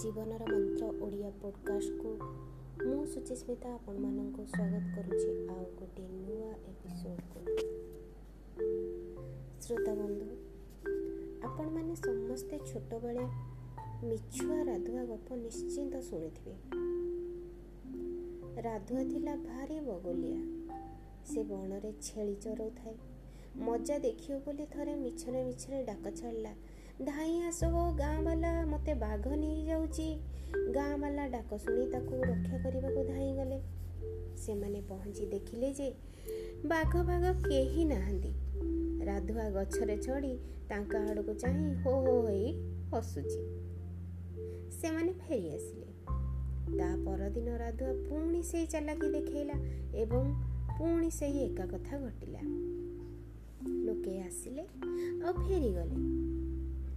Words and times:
ଜୀବନର 0.00 0.44
ମନ୍ତ୍ର 0.44 0.86
ଓଡ଼ିଆ 1.00 1.30
ପଡ଼କାଷ୍ଟକୁ 1.42 2.10
ମୁଁ 2.86 3.06
ସୁଚିସ୍ମିତା 3.06 3.68
ଆପଣମାନଙ୍କୁ 3.74 4.46
ସ୍ୱାଗତ 4.46 4.86
କରୁଛି 4.96 5.30
ଆଉ 5.48 5.64
ଗୋଟିଏ 5.78 6.08
ନୂଆ 6.08 6.50
ଏପିସୋଡ଼କୁ। 6.68 7.40
ଶ୍ରୋତା 9.60 9.94
ବନ୍ଧୁ 9.94 10.28
ଆପଣମାନେ 11.42 11.94
ସମସ୍ତେ 11.96 12.58
ଛୋଟବେଳେ 12.66 13.24
ମିଛୁଆ 14.06 14.58
ରାଧୁଆ 14.64 15.04
ଗପ 15.04 15.28
ନିଶ୍ଚିନ୍ତ 15.34 15.94
ଶୁଣିଥିବେ। 16.00 16.56
ରାଧୁଆ 18.62 19.02
ଥିଲା 19.02 19.36
ଭାରି 19.36 19.80
ବଗଲିଆ। 19.80 20.40
ସେ 21.26 21.42
ବଣରେ 21.42 21.92
ଛେଳି 22.02 22.34
ଚରାଉଥାଏ। 22.34 22.94
ମଜା 23.56 23.98
ଦେଖିବ 23.98 24.38
ବୋଲି 24.38 24.66
ଥରେ 24.66 24.94
ମିଛରେ 24.94 25.44
ମିଛରେ 25.44 25.84
ଡାକ 25.84 26.04
ଛାଡ଼ିଲା 26.16 26.52
ଧାଇଁ 27.06 27.42
ଆସ 27.42 27.64
ଗାଁ 27.98 28.22
ବାଲା 28.22 28.66
ମୋତେ 28.66 28.94
ବାଘ 28.94 29.36
ନେଇଯାଉଛି। 29.36 30.18
ଗାଁ 30.74 30.98
ବାଲା 30.98 31.26
ଡାକ 31.28 31.56
ଶୁଣି 31.56 31.86
ତାକୁ 31.90 32.22
ରକ୍ଷା 32.22 32.58
କରିବାକୁ 32.58 33.04
ଧାଇଁ 33.08 33.36
ଗଲେ 33.36 33.60
ସେମାନେ 34.36 34.80
ପହଞ୍ଚି 34.88 35.26
ଦେଖିଲେ 35.26 35.72
ଯେ 35.72 35.94
ବାଘ 36.64 37.02
ବାଘ 37.02 37.32
କେହି 37.48 37.84
ନାହାନ୍ତି। 37.84 38.32
ରାଧୁଆ 39.04 39.50
ଗଛରେ 39.50 39.96
ଚଢ଼ି 39.96 40.38
ତାଙ୍କ 40.68 40.96
ଆଡ଼କୁ 40.96 41.34
ଚାହିଁ 41.34 41.74
ହୋ 41.74 41.94
ହୋ 42.00 42.20
ହୋଇ 42.20 42.52
ହସୁଛି। 42.94 43.42
ସେମାନେ 44.70 45.12
ଫେରି 45.12 45.50
ଆସିଲେ। 45.54 45.86
ତା 46.78 46.96
ପରଦିନ 47.04 47.56
ରାଧୁଆ 47.56 47.92
ପୁଣି 47.92 48.42
ସେଇ 48.42 48.66
ଚାଲାକି 48.66 49.12
ଦେଖେଇଲା 49.12 49.54
ଏବଂ 49.94 50.32
ପୁଣି 50.78 51.10
ସେହି 51.10 51.40
ଏକା 51.44 51.66
କଥା 51.66 51.98
ଘଟିଲା। 51.98 52.40
ଲୋକେ 53.86 54.22
ଆସିଲେ 54.22 54.62
ଆଉ 55.26 55.32
ଫେରିଗଲେ। 55.32 56.19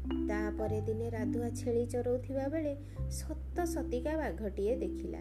ତାପରେ 0.04 0.82
ଦିନେ 0.82 1.10
ରାଧୁଆ 1.10 1.50
ଛେଳି 1.50 1.86
ଚରାଉଥିବା 1.86 2.48
ବେଳେ 2.48 2.78
ସତ 3.12 3.66
ସତିକା 3.66 4.18
ବାଘଟିଏ 4.18 4.76
ଦେଖିଲା 4.76 5.20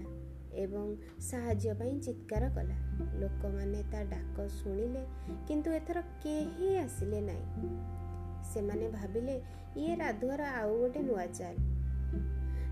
ଏବଂ 0.52 0.96
ସାହାଯ୍ୟ 1.20 1.74
ପାଇଁ 1.74 2.00
ଚିତ୍କାର 2.00 2.48
କଲା। 2.48 2.76
ଲୋକମାନେ 3.18 3.82
ତା 3.92 4.02
ଡାକ 4.04 4.48
ଶୁଣିଲେ 4.48 5.04
କିନ୍ତୁ 5.48 5.72
ଏଥର 5.72 6.00
କେହି 6.00 6.76
ଆସିଲେ 6.76 7.20
ନାହିଁ। 7.20 7.68
ସେମାନେ 8.54 8.88
ଭାବିଲେ 8.88 9.42
ଇଏ 9.76 9.94
ରାଧୁଆର 9.96 10.42
ଆଉ 10.42 10.78
ଗୋଟେ 10.78 11.00
ନୂଆ 11.02 11.26
ଚାଲ। 11.26 11.56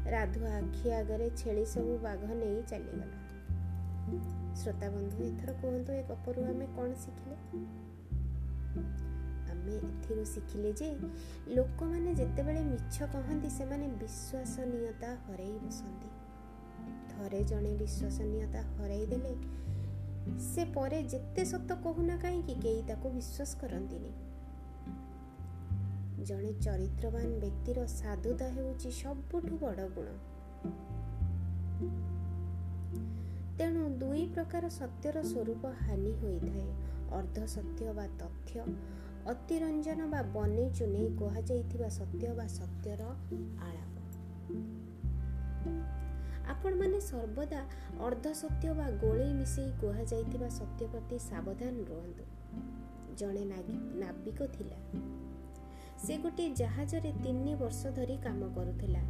ରାଧୁଆ 0.07 0.51
ଆଖି 0.51 0.93
ଆଗରେ 0.93 1.31
ଛେଳି 1.37 1.65
ସବୁ 1.67 1.99
ବାଘ 1.99 2.35
ନେଇ 2.35 2.63
ଚାଲିଗଲା। 2.63 3.19
ଶ୍ରୋତା 4.55 4.91
ବନ୍ଧୁ 4.91 5.25
ଏଥର 5.25 5.53
କୁହନ୍ତୁ 5.53 5.93
ଏ 5.93 6.03
ଗପରୁ 6.03 6.45
ଆମେ 6.45 6.67
କ'ଣ 6.77 6.95
ଶିଖିଲେ? 6.95 7.37
ଆମେ 9.61 9.77
ଏଥିରୁ 9.77 10.25
ଶିଖିଲେ 10.25 10.73
ଯେ 10.73 10.89
ଲୋକମାନେ 11.49 12.15
ଯେତେବେଳେ 12.15 12.63
ମିଛ 12.65 12.97
କହନ୍ତି 13.13 13.51
ସେମାନେ 13.51 13.87
ବିଶ୍ୱାସନୀୟତା 13.89 15.11
ହରାଇ 15.27 15.59
ବସନ୍ତି। 15.59 16.09
ଥରେ 17.11 17.45
ଜଣେ 17.45 17.73
ବିଶ୍ୱାସନୀୟତା 17.75 18.61
ହରାଇ 18.63 19.07
ଦେଲେ 19.07 19.35
ସେ 20.41 20.65
ପରେ 20.65 21.03
ଯେତେ 21.03 21.45
ସତ 21.45 21.73
କହୁନା 21.85 22.17
କାହିଁକି 22.17 22.55
କେହି 22.55 22.83
ତାକୁ 22.89 23.11
ବିଶ୍ୱାସ 23.11 23.51
କରନ୍ତିନି। 23.61 24.13
ଜଣେ 26.25 26.53
ଚରିତ୍ରବାନ 26.61 27.29
ବ୍ୟକ୍ତିର 27.41 27.87
ସାଧୁତା 27.87 28.47
ହେଉଛି 28.49 28.91
ସବୁଠୁ 28.91 29.59
ବଡ଼ 29.59 29.89
ଗୁଣ। 29.89 30.09
ତେଣୁ 33.59 33.91
ଦୁଇ 33.91 34.27
ପ୍ରକାର 34.27 34.69
ସତ୍ୟର 34.69 35.23
ସ୍ୱରୂପ 35.23 35.67
ହାନି 35.67 36.13
ହୋଇଥାଏ। 36.13 36.71
ଅର୍ଦ୍ଧ 37.11 37.39
ସତ୍ୟ 37.47 37.93
ବା 37.93 38.07
ତଥ୍ୟ 38.19 38.61
ଅତିରଞ୍ଜନ 39.27 40.07
ବା 40.07 40.23
ବନେଇ 40.23 40.71
ଚୁନେଇ 40.71 41.17
କୁହାଯାଇଥିବା 41.19 41.89
ସତ୍ୟ 41.89 42.29
ବା 42.29 42.47
ସତ୍ୟର 42.47 43.03
ଆଳାପ। 43.61 44.01
ଆପଣମାନେ 46.49 47.01
ସର୍ବଦା 47.01 47.65
ଅର୍ଦ୍ଧ 48.01 48.33
ସତ୍ୟ 48.33 48.73
ବା 48.75 48.91
ଗୋଳେଇ 48.91 49.33
ମିଶେଇ 49.33 49.71
କୁହାଯାଇଥିବା 49.81 50.49
ସତ୍ୟ 50.49 50.87
ପ୍ରତି 50.87 51.19
ସାବଧାନ 51.19 51.85
ରୁହନ୍ତୁ। 51.85 52.25
ଜଣେ 53.17 53.45
ନାବିକ 53.95 54.47
ଥିଲା। 54.47 54.77
ସେ 55.99 56.19
ଗୋଟିଏ 56.19 56.51
ଜାହାଜରେ 56.51 57.13
ତିନି 57.13 57.55
ବର୍ଷ 57.55 57.87
ଧରି 57.87 58.17
କାମ 58.17 58.55
କରୁଥିଲା। 58.55 59.01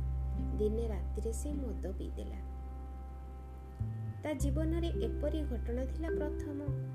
ଦିନେ 0.59 0.89
ରାତିରେ 0.89 1.33
ସେ 1.33 1.53
ମଦ 1.53 1.93
ପିଇଦେଲା। 1.93 2.37
ତା 4.23 4.33
ଜୀବନରେ 4.33 4.89
ଏପରି 4.89 5.43
ଘଟଣା 5.43 5.85
ଥିଲା 5.85 6.09
ପ୍ରଥମ। 6.09 6.90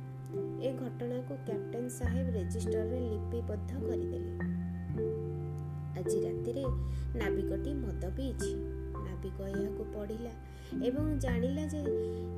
ଏ 0.62 0.74
ଘଟଣାକୁ 0.74 1.36
କ୍ୟାପ୍ଟେନ୍ 1.46 1.90
ସାହେବ 1.90 2.30
ରେଜିଷ୍ଟରରେ 2.30 3.00
ଲିପିବଦ୍ଧ 3.00 3.72
କରିଦେଲେ। 3.80 4.34
ଆଜି 6.00 6.18
ରାତିରେ 6.22 6.64
ନାବିକଟି 7.20 7.74
ମଦ 7.74 8.12
ପିଇଛି। 8.18 8.56
ନାବିକ 8.96 9.42
ଏହାକୁ 9.48 9.84
ପଢ଼ିଲା 9.94 10.32
ଏବଂ 10.86 11.20
ଜାଣିଲା 11.20 11.66
ଯେ 11.66 11.82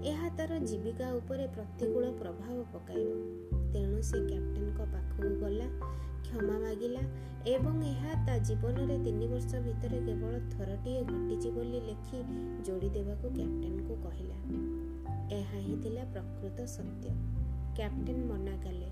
ଏହା 0.10 0.30
ତାର 0.30 0.60
ଜୀବିକା 0.60 1.14
ଉପରେ 1.14 1.48
ପ୍ରତିକୂଳ 1.48 2.06
ପ୍ରଭାବ 2.12 2.66
ପକାଇବ। 2.74 3.10
ତେଣୁ 3.74 4.02
ସେ 4.02 4.18
କ୍ୟାପ୍ଟେନ୍ଙ୍କ 4.18 4.80
ପାଖକୁ 4.94 5.30
ଗଲା 5.40 5.68
କ୍ଷମା 6.24 6.60
ମାଗିଲା 6.60 7.02
ଏବଂ 7.46 7.84
ଏହା 7.84 8.14
ତା 8.28 8.38
ଜୀବନରେ 8.38 8.98
ତିନି 9.04 9.28
ବର୍ଷ 9.28 9.52
ଭିତରେ 9.56 10.00
କେବଳ 10.00 10.40
ଥରଟିଏ 10.52 11.04
ଘଟିଛି 11.04 11.50
ବୋଲି 11.52 11.80
ଲେଖି 11.80 12.18
ଯୋଡ଼ିଦେବାକୁ 12.66 13.28
କ୍ୟାପ୍ଟେନ୍କୁ 13.30 13.94
କହିଲା। 14.04 14.38
ଏହା 15.38 15.60
ହିଁ 15.60 15.76
ଥିଲା 15.84 16.04
ପ୍ରକୃତ 16.14 16.66
ସତ୍ୟ। 16.66 17.47
କ୍ୟାପ୍ଟେନ୍ 17.78 18.24
ମନା 18.26 18.56
କଲେ 18.58 18.88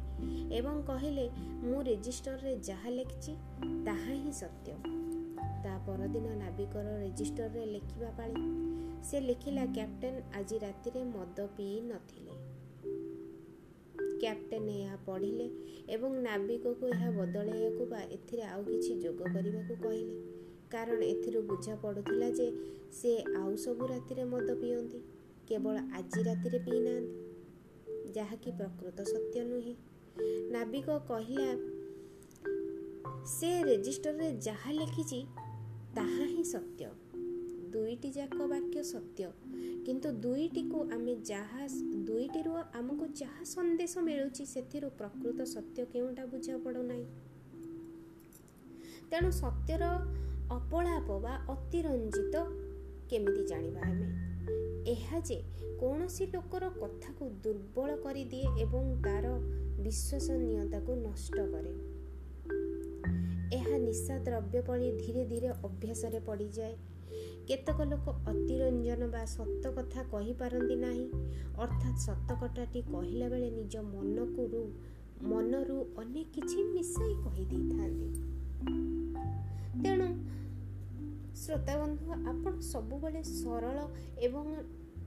ଏବଂ 0.57 0.81
କହିଲେ 0.87 1.29
ମୁଁ 1.63 1.83
ରେଜିଷ୍ଟରରେ 1.83 2.57
ଯାହା 2.63 2.89
ଲେଖିଛି 2.89 3.33
ତାହା 3.85 4.13
ହିଁ 4.13 4.33
ସତ୍ୟ। 4.33 4.75
ତା 5.63 5.77
ପରଦିନ 5.85 6.27
ନାବିକର 6.35 6.87
ରେଜିଷ୍ଟରରେ 6.99 7.65
ଲେଖିବା 7.65 8.09
ପାଳି 8.17 8.41
ସେ 9.03 9.19
ଲେଖିଲା 9.19 9.65
କ୍ୟାପ୍ଟେନ୍ 9.65 10.19
ଆଜି 10.33 10.57
ରାତିରେ 10.59 11.03
ମଦ 11.03 11.47
ପିଇ 11.57 11.81
ନଥିଲେ। 11.81 12.35
କ୍ୟାପ୍ଟେନ୍ 14.21 14.69
ଏହା 14.69 14.95
ପଢ଼ିଲେ 15.05 15.47
ଏବଂ 15.89 16.11
ନାବିକକୁ 16.21 16.87
ଏହା 16.87 17.11
ବଦଳାଇବାକୁ 17.11 17.85
ବା 17.85 18.01
ଏଥିରେ 18.11 18.43
ଆଉ 18.43 18.63
କିଛି 18.63 18.93
ଯୋଗ 19.01 19.19
କରିବାକୁ 19.33 19.75
କହିଲେ। 19.83 20.15
କାରଣ 20.71 20.99
ଏଥିରୁ 21.03 21.41
ବୁଝା 21.41 21.75
ପଡ଼ୁଥିଲା 21.75 22.29
ଯେ 22.29 22.47
ସେ 22.91 23.11
ଆଉ 23.37 23.55
ସବୁ 23.55 23.87
ରାତିରେ 23.87 24.23
ମଦ 24.23 24.47
ପିଅନ୍ତି। 24.61 24.99
କେବଳ 25.47 25.75
ଆଜି 25.93 26.23
ରାତିରେ 26.23 26.59
ପିଇନାହାନ୍ତି। 26.59 27.34
ଯାହାକି 28.13 28.51
ପ୍ରକୃତ 28.51 29.03
ସତ୍ୟ 29.03 29.43
ନୁହେଁ। 29.43 29.75
ନାବିକ 30.51 30.87
କହିଲା 31.07 31.49
ସେ 33.25 33.63
ରେଜିଷ୍ଟରରେ 33.63 34.31
ଯାହା 34.41 34.71
ଲେଖିଛି 34.71 35.25
ତାହା 35.95 36.25
ହିଁ 36.25 36.43
ସତ୍ୟ। 36.43 36.85
ଦୁଇଟି 37.71 38.11
ଯାକ 38.11 38.35
ବାକ୍ୟ 38.35 38.83
ସତ୍ୟ। 38.83 39.23
କିନ୍ତୁ 39.85 40.11
ଦୁଇଟିକୁ 40.11 40.81
ଆମେ 40.93 41.15
ଯାହା 41.15 41.67
ଦୁଇଟିରୁ 42.05 42.51
ଆମକୁ 42.51 43.07
ଯାହା 43.07 43.43
ସନ୍ଦେଶ 43.43 43.97
ମିଳୁଛି 43.97 44.45
ସେଥିରୁ 44.45 44.89
ପ୍ରକୃତ 44.89 45.41
ସତ୍ୟ 45.43 45.85
କେଉଁଟା 45.85 46.25
ବୁଝା 46.25 46.57
ପଡ଼ୁନାହିଁ 46.57 47.05
ତେଣୁ 49.11 49.31
ସତ୍ୟର 49.31 49.83
ଅପଳାପ 50.51 51.19
ବା 51.19 51.33
ଅତିରଞ୍ଜିତ 51.49 52.35
କେମିତି 53.09 53.45
ଜାଣିବା 53.45 53.81
ଆମେ? 53.81 54.34
ଏହା 54.85 55.19
ଯେ 55.19 55.37
କୌଣସି 55.79 56.25
ଲୋକର 56.33 56.69
କଥାକୁ 56.69 57.29
ଦୁର୍ବଳ 57.43 57.95
କରିଦିଏ 57.95 58.47
ଏବଂ 58.61 58.83
ତାର 59.03 59.25
ବିଶ୍ୱସନୀୟତାକୁ 59.79 60.95
ନଷ୍ଟ 60.95 61.35
କରେ। 61.35 61.73
ଏହା 63.57 63.77
ନିଶା 63.77 64.19
ଦ୍ରବ୍ୟ 64.19 64.61
ପରି 64.61 64.91
ଧୀରେ 64.91 65.25
ଧୀରେ 65.25 65.49
ଅଭ୍ୟାସରେ 65.49 66.19
ପଡ଼ିଯାଏ। 66.19 66.75
କେତେକ 67.47 67.81
ଲୋକ 67.81 68.05
ଅତିରଞ୍ଜନ 68.27 69.07
ବା 69.07 69.25
ସତ 69.25 69.71
କଥା 69.71 70.03
କହିପାରନ୍ତି 70.03 70.75
ନାହିଁ। 70.75 71.07
ଅର୍ଥାତ୍ 71.57 71.97
ସତ 71.97 72.29
କଥାଟି 72.41 72.81
କହିଲା 72.81 73.29
ବେଳେ 73.29 73.49
ନିଜ 73.49 73.77
ମନକୁ 73.77 74.43
ମନରୁ 75.21 75.77
ଅନେକ 75.97 76.27
କିଛି 76.33 76.63
ମିଶାଇ 76.63 77.13
କହିଦେଇଥାନ୍ତି। 77.25 78.07
ତେଣୁ 79.83 80.07
ଶ୍ରୋତାବନ୍ଧୁ 81.35 82.11
ଆପଣ 82.29 82.53
ସବୁବେଳେ 82.61 83.23
ସରଳ 83.23 83.77
ଏବଂ 84.17 84.45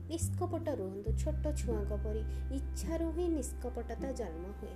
ନିଷ୍କପଟ 0.09 0.67
ରୁହନ୍ତୁ। 0.79 1.09
ଛୋଟ 1.21 1.43
ଛୁଆଙ୍କ 1.59 1.91
ପରି 2.03 2.21
ଇଚ୍ଛାରୁ 2.55 3.07
ହିଁ 3.11 3.25
ନିଷ୍କପଟତା 3.29 4.09
ଜନ୍ମ 4.11 4.45
ହୁଏ। 4.59 4.75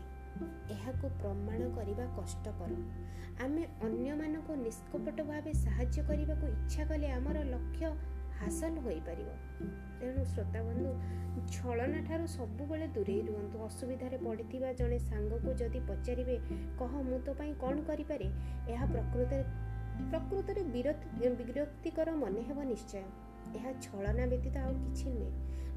ଏହାକୁ 0.74 1.06
ପ୍ରମାଣ 1.22 1.62
କରିବା 1.76 2.06
କଷ୍ଟକର। 2.18 2.72
ଆମେ 3.44 3.64
ଅନ୍ୟମାନଙ୍କୁ 3.88 4.54
ନିଷ୍କପଟ 4.66 5.18
ଭାବେ 5.30 5.52
ସାହାଯ୍ୟ 5.66 5.98
କରିବାକୁ 6.10 6.46
ଇଚ୍ଛା 6.48 6.84
କଲେ 6.86 7.08
ଆମର 7.12 7.38
ଲକ୍ଷ୍ୟ 7.44 7.92
ହାସଲ 8.40 8.76
ହୋଇପାରିବ। 8.86 9.30
ତେଣୁ 10.00 10.24
ଶ୍ରୋତାବନ୍ଧୁ 10.26 10.92
ଛଳନା 11.54 12.00
ଠାରୁ 12.08 12.26
ସବୁବେଳେ 12.28 12.88
ଦୂରେଇ 12.96 13.22
ରୁହନ୍ତୁ। 13.28 13.58
ଅସୁବିଧାରେ 13.68 14.18
ପଡ଼ିଥିବା 14.26 14.70
ଜଣେ 14.80 14.98
ସାଙ୍ଗକୁ 15.10 15.50
ଯଦି 15.62 15.80
ପଚାରିବେ 15.90 16.36
କହ 16.80 16.92
ମୁଁ 17.10 17.20
ତୋ 17.26 17.32
ପାଇଁ 17.34 17.54
କ'ଣ 17.64 17.76
କରିପାରେ? 17.90 18.28
ଏହା 18.74 18.86
ପ୍ରକୃତରେ 18.86 19.44
ପ୍ରକୃତରେ 20.12 20.62
ବିରକ୍ତିକର 21.40 22.08
ମନେ 22.24 22.42
ହେବ 22.42 22.60
ନିଶ୍ଚୟ। 22.64 23.04
ଏହା 23.56 23.72
ଛଳନା 23.82 24.26
ବ୍ୟତୀତ 24.26 24.58
ଆଉ 24.58 24.74
କିଛି 24.74 25.08
ନୁହେଁ। 25.10 25.32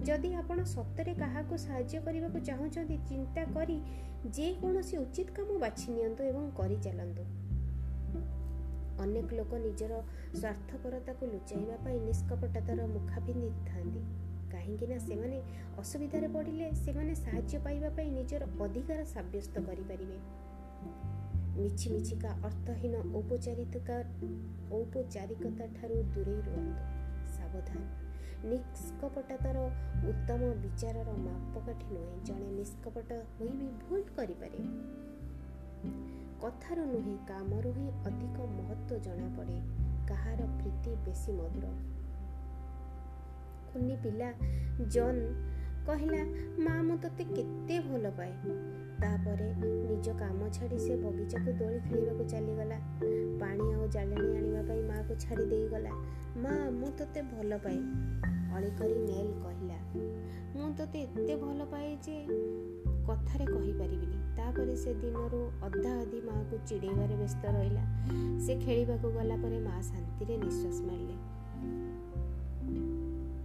ଯଦି 0.04 0.30
ଆପଣ 0.34 0.58
ସତରେ 0.64 1.14
କାହାକୁ 1.14 1.54
ସାହାଯ୍ୟ 1.56 2.00
କରିବାକୁ 2.00 2.38
ଚାହୁଁଛନ୍ତି 2.40 2.96
ଚିନ୍ତା 3.08 3.42
କରି 3.44 3.76
ଯେକୌଣସି 4.32 4.96
ଉଚିତ 4.96 5.28
କାମ 5.30 5.58
ବାଛି 5.58 5.86
ନିଅନ୍ତୁ 5.92 6.22
ଏବଂ 6.24 6.50
କରିଚାଲନ୍ତୁ 6.50 7.24
ଅନେକ 9.00 9.28
ଲୋକ 9.34 9.52
ନିଜର 9.56 9.92
ସ୍ୱାର୍ଥପରତାକୁ 10.34 11.26
ଲୁଚାଇବା 11.26 11.76
ପାଇଁ 11.84 11.98
ନିଷ୍କପଟତାର 12.00 12.86
ମୁଖା 12.86 13.20
ପିନ୍ଧିଥାନ୍ତି। 13.20 14.00
କାହିଁକି 14.52 14.86
ନା 14.86 14.98
ସେମାନେ 14.98 15.38
ଅସୁବିଧାରେ 15.78 16.28
ପଡ଼ିଲେ 16.28 16.66
ସେମାନେ 16.74 17.14
ସାହାଯ୍ୟ 17.14 17.58
ପାଇବା 17.64 17.88
ପାଇଁ 17.88 18.10
ନିଜର 18.10 18.42
ଅଧିକାର 18.60 19.04
ସାବ୍ୟସ୍ତ 19.04 19.54
କରିପାରିବେ। 19.60 20.18
ମିଛି 21.56 21.86
ମିଛିକା 21.90 22.30
ଅର୍ଥହୀନ 22.44 22.94
ଔପଚାରିକତା 23.14 23.96
ଔପଚାରିକତା 24.72 25.66
ଠାରୁ 25.66 25.96
ଦୂରେଇ 26.14 26.40
ରୁହନ୍ତୁ। 26.46 27.05
ସାବଧାନ। 27.46 27.80
ନିଷ୍କପଟତାର 28.44 29.58
ଉତ୍ତମ 30.08 30.40
ବିଚାରର 30.62 31.12
ମାପକାଠି 31.12 31.86
ନୁହେଁ 31.86 32.24
ଜଣେ 32.24 32.48
ନିଷ୍କପଟ 32.50 33.12
ହୋଇ 33.12 33.48
ବି 33.48 33.68
ଭୁଲ 33.82 34.02
କରିପାରେ। 34.16 34.58
କଥାରୁ 36.40 36.84
ନୁହେଁ 36.86 37.16
କାମରୁ 37.28 37.72
ହିଁ 37.72 37.88
ଅଧିକ 38.04 38.36
ମହତ୍ଵ 38.38 38.98
ଜଣାପଡ଼େ 38.98 39.60
କାହାର 40.08 40.36
ପ୍ରୀତି 40.36 40.90
ବେଶୀ 41.06 41.32
ମଧୁର। 41.32 41.66
କୁନି 43.72 43.96
ପିଲା 43.96 44.32
ଜନ୍ 44.88 45.22
କହିଲା 45.86 46.22
ମା 46.58 46.82
ମୁଁ 46.82 46.96
ତୋତେ 46.98 47.24
କେତେ 47.24 47.80
ଭଲ 47.80 48.10
ପାଏ। 48.10 48.32
ତାପରେ 49.00 49.54
ନିଜ 49.62 50.08
କାମ 50.18 50.48
ଛାଡ଼ି 50.48 50.78
ସେ 50.78 50.96
ବଗିଚାକୁ 50.96 51.52
ଦୋଳି 51.52 51.78
ଖେଳିବାକୁ 51.80 52.24
ଚାଲିଗଲା। 52.24 52.78
ପାଣି 53.40 53.74
ଆଉ 53.74 53.88
ଜାଳେଣୀ 53.88 54.35
ଛାଡ଼ି 55.20 55.46
ଦେଇଗଲା। 55.46 55.90
ମା 56.36 56.70
ମୁଁ 56.70 56.90
ତୋତେ 56.98 57.22
ଭଲ 57.22 57.58
ପାଏ। 57.58 57.78
ଅଳି 58.54 58.70
କରି 58.78 58.94
ନେଲ୍ 58.94 59.32
କହିଲା। 59.42 59.78
ମୁଁ 60.56 60.74
ତୋତେ 60.76 60.98
ଏତେ 61.00 61.36
ଭଲ 61.36 61.64
ପାଏ 61.64 61.96
ଯେ 61.96 62.26
କଥାରେ 63.06 63.46
କହିପାରିବିନି। 63.46 64.36
ତାପରେ 64.36 64.76
ସେ 64.76 64.94
ଦିନରୁ 64.94 65.50
ଅଧା 65.62 66.00
ଅଧି 66.00 66.20
ମାଆକୁ 66.20 66.58
ଚିଡ଼େଇବାରେ 66.66 67.16
ବ୍ୟସ୍ତ 67.16 67.46
ରହିଲା। 67.46 67.84
ସେ 68.38 68.56
ଖେଳିବାକୁ 68.56 69.10
ଗଲା 69.10 69.36
ପରେ 69.36 69.60
ମା 69.60 69.82
ଶାନ୍ତିରେ 69.82 70.36
ନିଶ୍ୱାସ 70.36 70.80
ମାରିଲେ 70.82 71.16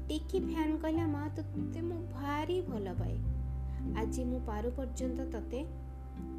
ଟିକି 0.07 0.39
ଫ୍ୟାନ୍ 0.39 0.77
କହିଲା 0.77 1.07
ମା 1.07 1.29
ତୋତେ 1.35 1.81
ମୁଁ 1.81 1.97
ଭାରି 2.13 2.61
ଭଲ 2.61 2.93
ପାଏ। 2.93 3.17
ଆଜି 3.97 4.23
ମୁଁ 4.23 4.39
ପାରୁ 4.47 4.71
ପର୍ଯ୍ୟନ୍ତ 4.71 5.25
ତତେ 5.31 5.65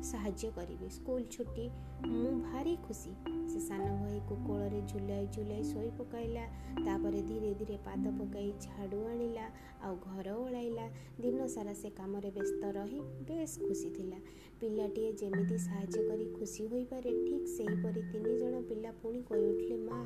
ସାହାଯ୍ୟ 0.02 0.50
କରିବି। 0.50 0.88
ସ୍କୁଲ 0.90 1.22
ଛୁଟି 1.30 1.70
ମୁଁ 2.06 2.32
ଭାରି 2.42 2.76
ଖୁସି। 2.76 3.31
ସାନ 3.72 3.84
ଭାଇକୁ 3.98 4.34
କୋଳରେ 4.38 4.78
ଝୁଲାଇ 4.88 5.26
ଝୁଲାଇ 5.34 5.62
ଶୋଇ 5.64 5.90
ପକାଇଲା। 5.98 6.42
ତାପରେ 6.78 7.20
ଧୀରେ 7.28 7.50
ଧୀରେ 7.60 7.76
ପାଦ 7.84 8.10
ପକାଇ 8.18 8.48
ଝାଡ଼ୁ 8.64 8.98
ଆଣିଲା 9.06 9.44
ଆଉ 9.82 9.94
ଘର 10.02 10.34
ଓଳାଇଲା। 10.40 10.86
ଦିନ 11.20 11.46
ସାରା 11.46 11.74
ସେ 11.74 11.90
କାମରେ 11.90 12.30
ବ୍ୟସ୍ତ 12.34 12.72
ରହି 12.72 13.00
ବେଶ୍ 13.30 13.54
ଖୁସି 13.62 13.88
ଥିଲା। 13.94 14.18
ପିଲାଟିଏ 14.60 15.12
ଯେମିତି 15.12 15.56
ସାହାଯ୍ୟ 15.58 16.04
କରି 16.08 16.26
ଖୁସି 16.34 16.66
ହୋଇପାରେ 16.66 17.10
ଠିକ୍ 17.22 17.48
ସେହିପରି 17.48 18.02
ତିନି 18.12 18.34
ଜଣ 18.38 18.60
ପିଲା 18.68 18.92
ପୁଣି 19.02 19.20
କହିଉଠିଲେ 19.30 19.78
ମା 19.86 20.02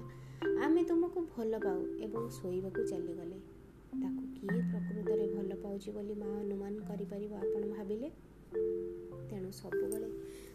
ଆମେ 0.65 0.83
ତୁମକୁ 0.85 1.27
ଭଲ 1.37 1.59
ପାଉ 1.59 1.81
ଏବଂ 2.01 2.29
ଶୋଇବାକୁ 2.31 2.87
ଚାଲିଗଲେ। 2.87 3.39
ତାକୁ 3.97 4.23
କିଏ 4.37 4.61
ପ୍ରକୃତରେ 4.71 5.27
ଭଲ 5.33 5.59
ପାଉଛି 5.63 5.91
ବୋଲି 5.91 6.15
ମା 6.15 6.31
ଅନୁମାନ 6.39 6.75
କରିପାରିବ 6.89 7.33
ଆପଣ 7.39 7.63
ଭାବିଲେ? 7.73 8.11
ତେଣୁ 9.31 9.51
ସବୁବେଳେ 9.53 10.09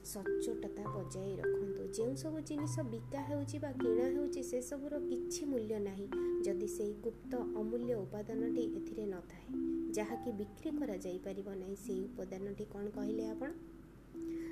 ସଚ୍ଚୋଟତା 0.06 0.84
ବଜାଇ 0.84 1.36
ରଖନ୍ତୁ। 1.36 1.84
ଯେଉଁ 1.98 2.16
ସବୁ 2.16 2.40
ଜିନିଷ 2.42 2.80
ବିକା 2.82 3.20
ହେଉଛି 3.22 3.58
ବା 3.60 3.72
କିଣା 3.72 4.04
ହେଉଛି 4.04 4.42
ସେସବୁର 4.44 5.00
କିଛି 5.00 5.46
ମୂଲ୍ୟ 5.46 5.80
ନାହିଁ 5.80 6.08
ଯଦି 6.44 6.68
ସେଇ 6.68 6.94
ଗୁପ୍ତ 6.94 7.36
ଅମୂଲ୍ୟ 7.38 7.94
ଉପାଦାନଟି 7.94 8.64
ଏଥିରେ 8.78 9.06
ନଥାଏ 9.06 9.46
ଯାହାକି 9.94 10.32
ବିକ୍ରି 10.32 10.72
କରାଯାଇପାରିବ 10.72 11.48
ନାହିଁ 11.56 11.76
ସେଇ 11.76 12.02
ଉପାଦାନଟି 12.06 12.66
କ'ଣ 12.74 12.86
କହିଲେ 12.90 13.30
ଆପଣ? 13.30 13.52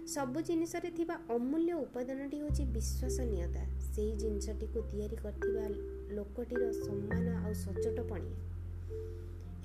ସବୁ 0.08 0.42
ଜିନିଷରେ 0.42 0.92
ଥିବା 0.92 1.16
ଅମୂଲ୍ୟ 1.30 1.74
ଉପାଦାନଟି 1.74 2.38
ହେଉଛି 2.38 2.66
ବିଶ୍ୱସନୀୟତା 2.66 3.64
ସେଇ 3.96 4.12
ଜିନିଷଟିକୁ 4.16 4.80
ତିଆରି 4.82 5.16
କରିଥିବା 5.16 5.66
ଲୋକଟିର 6.16 6.72
ସମ୍ମାନ 6.72 7.28
ଆଉ 7.46 7.54
ସଚ୍ଚୋଟପଣିଆ। 7.54 8.38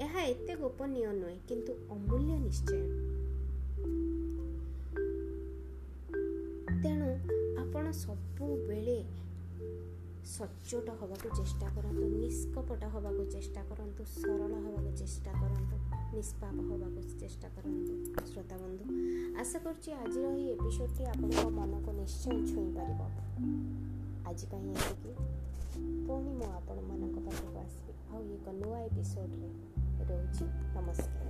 ଏହା 0.04 0.22
ଏତେ 0.22 0.54
ଗୋପନୀୟ 0.54 1.12
ନୁହେଁ 1.12 1.38
କିନ୍ତୁ 1.48 1.72
ଅମୂଲ୍ୟ 1.90 2.38
ନିଶ୍ଚୟ। 2.38 2.80
ସବୁବେଳେ 7.94 8.98
ସଚ୍ଚୋଟ 10.24 10.88
ହେବାକୁ 11.00 11.28
ଚେଷ୍ଟା 11.36 11.66
କରନ୍ତୁ 11.74 12.04
ନିଷ୍କପଟ 12.14 12.82
ହେବାକୁ 12.84 13.22
ଚେଷ୍ଟା 13.30 13.62
କରନ୍ତୁ 13.70 14.02
ସରଳ 14.04 14.52
ହେବାକୁ 14.64 14.90
ଚେଷ୍ଟା 14.96 15.32
କରନ୍ତୁ 15.32 15.76
ନିଷ୍ପାପ 16.16 16.56
ହେବାକୁ 16.70 17.00
ଚେଷ୍ଟା 17.20 17.48
କରନ୍ତୁ। 17.48 17.92
ଶ୍ରୋତା 18.26 18.56
ବନ୍ଧୁ 18.56 18.84
ଆଶା 19.40 19.58
କରୁଛି 19.58 19.90
ଆଜିର 19.92 20.24
ଏହି 20.32 20.46
ଏପିସୋଡ଼ଟି 20.50 21.02
ଆପଣଙ୍କ 21.04 21.44
ମନକୁ 21.50 21.90
ନିଶ୍ଚୟ 22.00 22.36
ଛୁଇଁ 22.50 22.70
ପାରିବ। 22.76 23.00
ଆଜି 24.26 24.46
ପାଇଁ 24.50 24.66
ଏତିକି। 24.74 25.10
ପୁଣି 26.06 26.30
ମୁଁ 26.38 26.48
ଆପଣମାନଙ୍କ 26.50 27.16
ପାଖକୁ 27.26 27.58
ଆସିବି। 27.58 27.92
ଆଉ 28.12 28.22
ଏକ 28.36 28.46
ନୂଆ 28.60 28.78
ଏପିସୋଡ଼ରେ 28.78 29.48
ରହୁଛି। 30.10 30.44
ନମସ୍କାର। 30.76 31.26